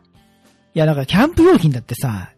[0.75, 2.33] いや、なんかキャンプ用品だってさ、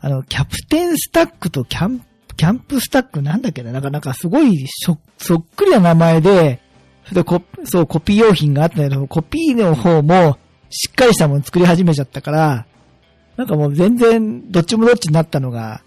[0.00, 3.72] あの、キャプテンスタックとキャンプ、キャンプスタックなんだっけな？
[3.72, 6.60] なんか、なんかすごいそっくりな名前で、
[7.04, 10.38] それでコそう、コピー用品があったんだけど、コピーの方も、
[10.72, 12.66] しっかりしたもの作り始めちゃったから、
[13.36, 15.82] なんかもう全然、どっちもどっちになったのが、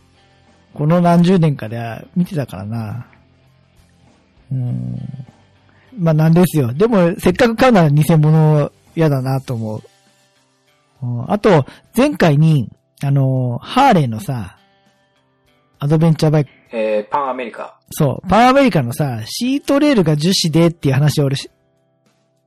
[0.73, 3.07] この何十年かでは見てたからな。
[4.51, 4.99] うん。
[5.97, 6.73] まあなんですよ。
[6.73, 9.81] でも、せっかく買うなら偽物嫌だなと思う。
[11.03, 12.69] うんあと、前回に、
[13.03, 14.57] あの、ハーレーのさ、
[15.79, 17.79] アドベンチャーバイク、えー、パンアメリカ。
[17.91, 21.49] そう、パンアメリカのさ、シートレールが樹脂でっていう話を俺し、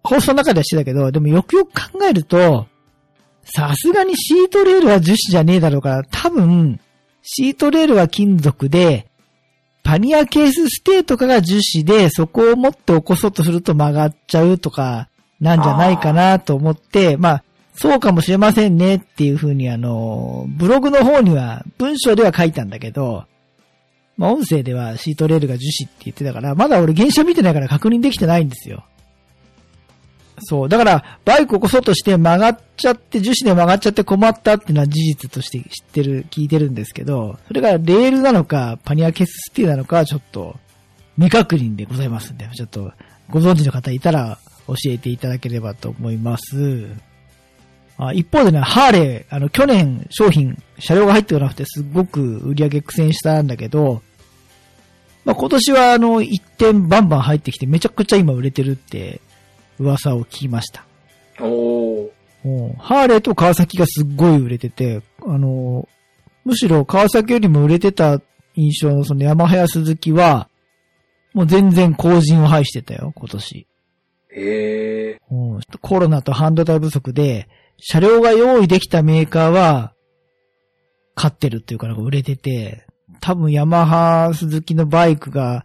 [0.09, 2.67] 放送の中ではしてたけど、でもよくよく考えると、
[3.45, 6.81] さすがにシートレールは樹脂じゃねえだろうから、多分、
[7.23, 9.07] シートレールは金属で、
[9.83, 17.45] パニアケースステーとかが樹脂で、そこを持って起こそうとすると曲がっちゃうとか、なんじゃないかなと思って、まあ、
[17.75, 23.25] そうかもしれませんねっていうふうにあの、ブログの方には、文章では書いたんだけど、
[24.17, 28.85] まあ、音声ではシートレールが樹脂って言ってたから、まだ俺現象見てないから確認できてないんですよ。
[30.41, 30.69] そう。
[30.69, 40.57] だから、バイク起こそうとして曲がっちゃって、樹脂で曲がっちゃって困ったっていうのは事実として知ってる、聞いてるんですけど、それがレールなのか、パニアケススティなのかちょっと、
[41.17, 42.93] 未確認でございますんで、ちょっと、
[43.31, 46.87] ご存知の方いたら教えていただければと思います。
[47.99, 54.03] あ一方でね、ハーレー、あの、去年商品、車両が入ってこなくてすごく売り上げ苦戦したんだけど、
[55.25, 59.21] まあ、今年はあの、一点バンバン入ってきてめちゃくちゃ今売れてるって
[59.79, 60.85] 噂を聞きました。
[61.41, 62.11] おー。
[62.45, 65.89] うんハーレーと川崎がすっごい売れてて、あの、
[66.45, 68.21] むしろ川崎よりも売れてた
[68.55, 70.49] 印象のそのヤマハや鈴木は、
[71.35, 73.67] もう全然後陣を排してたよ、今年。
[74.31, 75.21] へえ。
[75.31, 79.93] うんコロナと半導体不足で、車両が用意できたメーカーは、
[81.17, 82.87] 勝ってるっていうかなんか売れてて、
[83.21, 85.65] 多分ヤマハ、鈴木のバイクが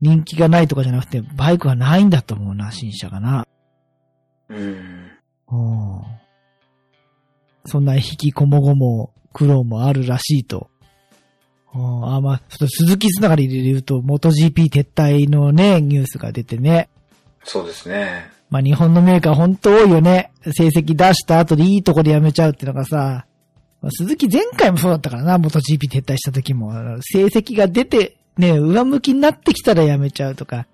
[0.00, 3.46] 人気がないとかじゃなくて、バイクがないんだと思うな、新車がな。
[4.48, 5.10] うん。
[5.52, 6.20] うん
[7.66, 10.70] そんな引きこもごも苦労もあるらしいと。
[11.74, 16.88] うんあ、まあ、ちょっと鈴木つながりで言うと、元 GP 撤退のね、ニュースが出てね。
[17.44, 18.30] そうですね。
[18.50, 20.32] まあ日本のメーカー本当多いよね。
[20.42, 23.26] 成績出した後でいいとこでやめちゃうってのがさ、
[23.80, 26.72] まあ鈴木前回もそうだったからな、元 GP 撤退した時も。
[27.00, 30.66] 成績が出て、ね、上向きになってきたらやめちゃうとか。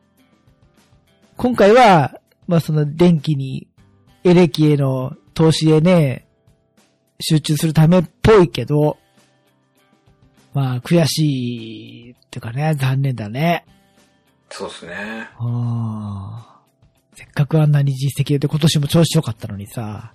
[1.36, 3.68] 今回は、まあその電気に、
[4.24, 6.26] エレキへの投資へね、
[7.20, 8.98] 集中するためっぽいけど、
[10.54, 13.64] まあ悔しいっていうかね、残念だね。
[14.50, 15.28] そうですね。
[15.38, 16.56] ああ。
[17.14, 20.12] せっかくあんなに実績で今年も調子良かったのにさ。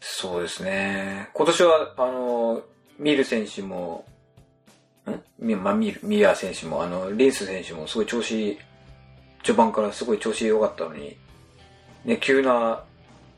[0.00, 1.28] そうですね。
[1.32, 2.62] 今年は、あの、
[2.98, 4.04] ミル選手も、
[5.38, 8.58] まあ、ミル、ミア選手も、あの、リンス選手もすごい調子、
[9.42, 11.16] 序盤からすごい調子良かったのに、
[12.04, 12.82] ね、急な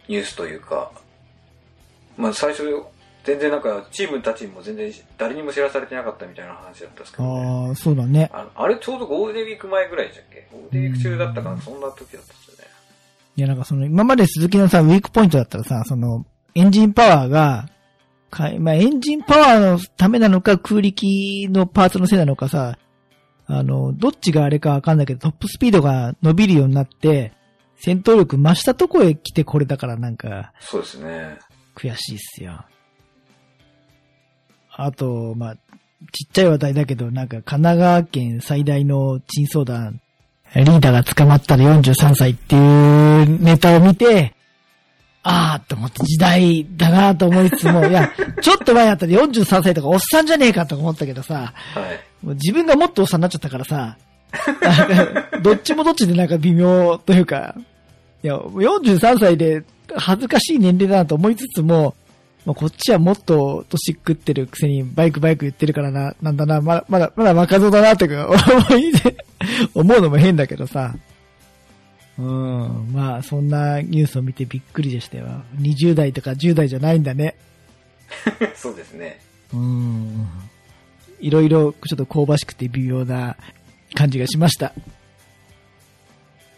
[0.09, 0.91] ニュースというか、
[2.17, 2.65] まあ最初、
[3.25, 8.31] 全然なんか、チームたちにも全然誰にも知らされてなかったみたいな話だったんですけど、ね、ああ、そうだね。
[8.33, 10.49] ああれちょうどゴールデンウィーク前ぐらいでしたっけ？
[10.51, 11.61] ゴールデンウィーク中だったかな？
[11.61, 12.65] そんな時だったんですよね。
[13.37, 17.69] いや、なんかその、今まで鈴木のさ、ウィークポイントだったらさ、その、エンジンパワーが、
[18.31, 22.79] かまあ、エンジンパワーのためなのか、空力のパーツのせいなのかさ、
[23.47, 27.33] あの、どっちがあれかわかんないけど、トップスピードが伸びるようになって、
[27.77, 31.39] 戦闘力増したとこへ来てこれだからなんか、そうですね。
[31.75, 32.65] 悔しいっすよ。
[34.71, 35.57] あと、まあ、
[36.13, 40.01] ちっちゃい話題だけど、なんか神奈川県最大の珍相談、
[40.55, 44.35] リーダーが捕まったら43歳っていうネタを見て、
[45.31, 48.11] あーと思って時代だなと思いつつも、 いや、
[48.41, 51.81] ちょっと前だったら43歳とかおっさんじゃねえかとか思ったけどさ、は
[52.23, 52.25] い。
[52.25, 53.99] もう自分がもっとおっさんになっちゃったからさ、
[55.43, 57.55] どっちもどっちでなんか微妙というか、
[58.23, 59.65] いや、43歳で
[59.95, 61.95] 恥ずかしい年齢だなと思いつつも、
[62.47, 68.29] まあ、こっちはもっと年食ってるくせにバイクバイク言ってるからな、なんだな、まだ、まだ、まだ若造だなとか
[68.71, 69.17] 思いで、
[69.75, 70.95] 思うのも変だけどさ。
[72.19, 75.27] うん、まあ、そんなニュースを見てびっくりでしたよ。
[75.61, 77.37] 20代とか10代じゃないんだね。
[78.57, 79.21] そうですね。
[79.53, 80.27] うん。
[81.21, 83.37] いろいろちょっと香ばしくて微妙な
[83.95, 84.73] 感じがしました。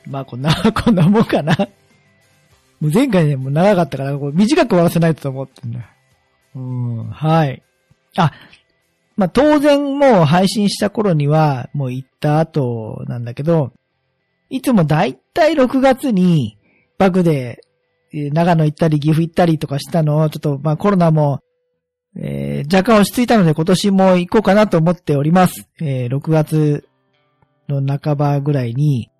[0.06, 1.54] まあこんな、 こんなもんかな。
[2.80, 5.80] もう前回ね、もう長かったから、こう短く終わらせないと思ってんだ。
[6.54, 7.62] うん、はい。
[8.16, 8.32] あ、
[9.16, 13.72] まあ当然もう配信した頃には、もう行った後なんだけど、
[14.50, 16.58] いつもだいたい6月に、
[16.98, 17.62] バグで、
[18.12, 21.40] 長野行ったり岐阜行ったりとかしたのを、ちょっとまあコロナも
[22.16, 25.68] えー若干落ち着いたので今年も行こうかなと思っております。
[25.80, 26.88] えー6月
[27.68, 29.10] の半ばぐらいに、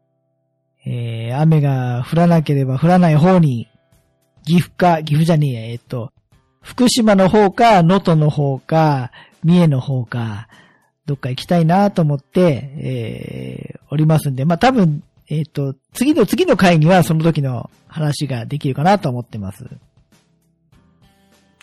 [0.84, 3.68] えー雨が降らなければ降らない方に、
[4.44, 6.12] 岐阜か、岐阜じゃねえや、えっと、
[6.62, 9.12] 福島の方か、能登の方か、
[9.44, 10.48] 三重の方か、
[11.06, 19.64] どっか行きたいなと思って、えーおりますんで、まあ、多分、えっ、と、次の次の回にはその時の話ができるかなと思ってます。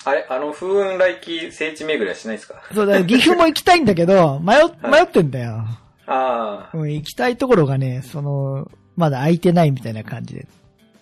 [0.05, 0.25] あれ？
[0.29, 2.63] あの、風雲来期聖地巡りはしないですか？
[2.73, 4.55] そうだ、岐阜も行きたいんだけど、 迷
[4.89, 5.65] 迷ってんだよ。
[6.05, 10.47] あうん行きたいところがね、その、まだ空いてないみたいな感じで。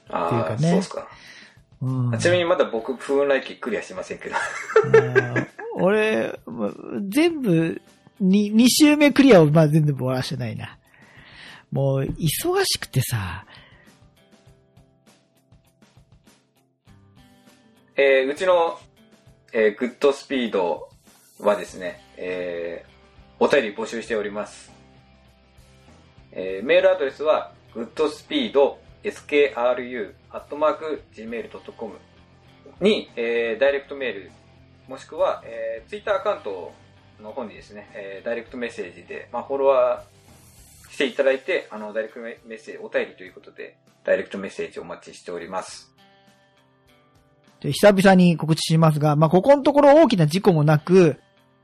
[0.10, 1.08] あ、ああ、っていうかねそうですか。
[1.84, 2.18] うん。
[2.18, 4.36] ちなみにまだ僕、風雲来期クリアしてませんけど。
[4.86, 5.48] うん
[5.78, 6.72] 俺、ま
[7.10, 7.80] 全部、
[8.20, 10.78] に、2周目クリアをまあ全部終わらしてないな。
[11.76, 13.46] もう、忙しくてさ、
[17.98, 18.80] えーうちの、
[19.52, 20.88] えーグッドスピード
[21.38, 22.96] はですね、えー
[23.44, 24.72] お便り募集しております。
[26.32, 28.54] えーメールアドレスは、goodspeed,
[29.04, 31.94] skru, アットマーク、gmail.com
[32.80, 34.32] に、えーダイレクトメール、
[34.88, 36.72] もしくは、えー、ツイッターアカウント
[37.22, 40.15] の方にですね、えーダイレクトメッセージで、まあ、フォロワー
[40.96, 45.94] していただいて、あの、ダイレクトメッセージ、お便りということで、ダイレクトメッセージお待ちしております。
[47.60, 51.18] で久々に告知しますが、まあ、ここのところ大きな事故もなく、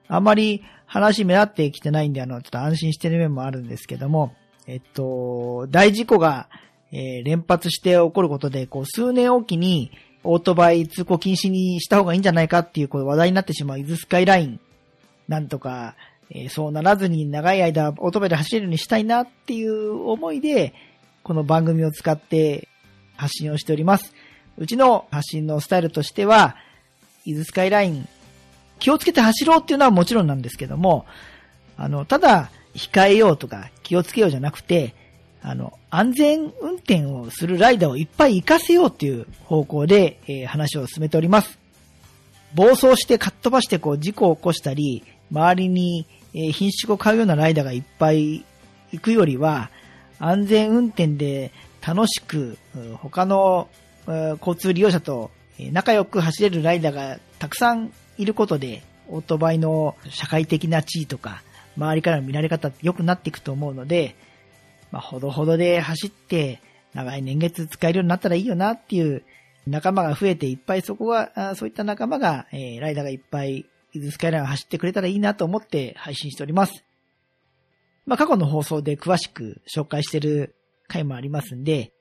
[0.10, 4.36] あまり話目立ってきてないんで、あの、ちょっと安心してる面もあるんですけども、
[4.68, 6.50] えっと、大事故が、
[6.92, 9.92] えー連発して起こることで、こう、数年おきに、
[10.26, 14.60] オートバイ通行禁止にした方がいいんじゃないかっていう、こう、話題になってしまう伊豆スカイライン。
[15.30, 15.96] なんとか、
[16.34, 20.74] えーそうならずに長い間、オートバイで走れるようにしたいなっていう思いで、
[21.24, 22.70] この番組を使って
[23.16, 24.14] 発信をしております。
[24.58, 26.56] うちの発信のスタイルとしては、
[27.26, 28.08] 伊豆スカイライン、
[28.80, 31.06] 気をつけて走ろうっていうのはもちろんなんですけども、
[31.78, 34.96] あの、ただ、控えようとか気をつけようじゃなくて、
[35.42, 41.60] あの、安全運転をするライダーをいっぱい活かせようっていう方向で、えー話を進めております。
[42.56, 48.46] 暴走してかっ飛ばしてこう事故を起こしたり、周りに、え品種を買うようなライダーがいっぱい
[48.92, 49.70] 行くよりは、
[50.20, 51.52] 安全運転で
[51.86, 52.58] 楽しく、
[52.96, 53.68] 他の
[54.08, 55.32] 交通利用者と
[55.72, 61.44] 仲良く走れるライダーがたくさんいることで、オートバイの社会的な地位とか、
[61.78, 64.16] 周りからの見られ方って良くなっていくと思うので、
[64.92, 66.62] まあ、ほどほどで走って、
[66.94, 69.24] 長い年月使えるようになったらいいよなっていう
[69.66, 76.84] 仲間が増えていっぱいそこが、そういった仲間が、えーライダーがいっぱい、伊豆スカイラインを走ってくれたらいいなと思って配信しております。
[78.06, 80.56] まあ、過去の放送で詳しく紹介してる
[80.88, 81.94] 回もありますんで、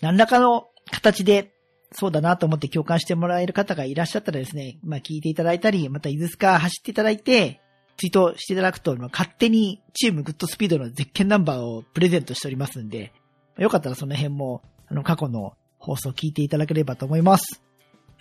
[0.00, 1.52] 何らかの形で、
[1.92, 7.60] そうだなと思って共感してもらえる方がいらっしゃったらですね、まあ、聞いていただいたり、また伊豆スカ走っていただいて、
[7.96, 13.12] ツイートしていただくと、ま勝手にチームグッドスピードのゼッケンナンバーをプレゼントしておりますんで、
[13.56, 17.62] よかったらその辺も、あの、過去の放送を聞いていただければと思います。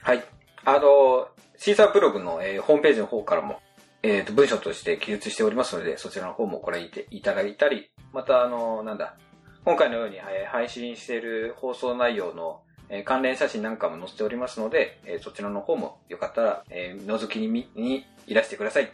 [0.02, 0.24] はい。
[0.64, 3.62] あの、シーサーブログの、えーホームページの方からも、
[4.04, 9.16] えっ、と、文章として記述しておりますので、そちらの方もご覧いていただいたり、また、あの、なんだ、
[9.64, 18.92] 今回のように、えー配信している放送内容の、えー関連写真なんかも載せておりますので、えーそちらの方もよかったら、えー覗きに見にいらしてください。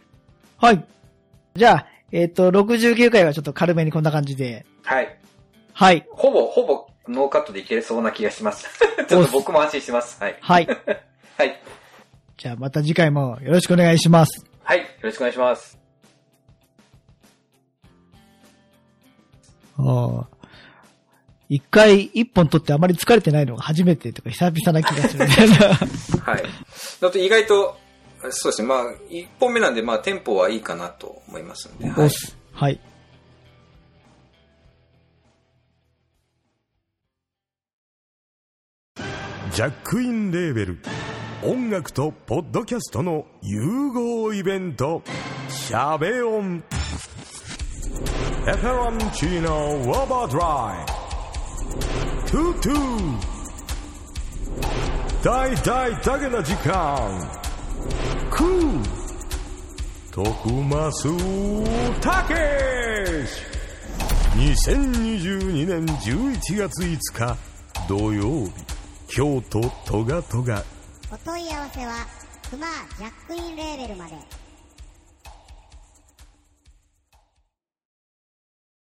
[0.57, 0.83] はい。
[1.55, 4.65] じゃあ、えっ、と、69回はちょっと軽めにこんな感じで。
[4.83, 5.17] はい。
[5.73, 6.05] はい。
[6.11, 8.67] ほぼ、ほぼ、ノーカットでいけそうな気がします。
[9.07, 10.21] ちょっと僕も安心してます。
[10.21, 10.37] はい。
[10.39, 10.67] はい。
[11.37, 11.59] はい。
[12.41, 14.43] じゃあまた次回もよろしくお願いします。
[14.63, 14.79] はい。
[14.79, 15.77] よろしくお願いします。
[19.77, 20.27] ああ。
[21.49, 25.27] 一回一本取ってあまり疲れてないのが初めてとか久々な気がする。
[26.25, 26.43] はい。
[26.99, 27.77] だって意外と、
[28.31, 28.67] そうですね。
[28.67, 31.87] まあ、一本目なんで、まあ、テンポはいいかなと思いますんで。
[31.89, 32.05] はい。
[32.05, 32.35] おっす。
[32.53, 32.79] はい。
[39.53, 40.79] ジャックインレーベル
[41.43, 45.01] 音楽とポッドキャストの融合イベント
[45.49, 46.63] 「シャベオン」
[48.47, 50.85] 「エフェロンチーノウォーバードライ」
[52.29, 53.17] 「トゥトゥ」
[55.25, 57.41] 「大大だけな時間」
[58.29, 58.85] 「クー」
[60.13, 61.07] 「徳マス
[62.01, 63.41] たけし」
[64.37, 67.37] 2022年11月5日
[67.87, 68.51] 土曜日
[69.07, 70.63] 京都トガトガ
[71.13, 72.07] お問い合わせは
[72.49, 74.40] クマジャックインレーベルまで。